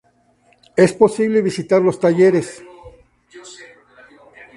[0.75, 2.63] Es posible visitar los talleres.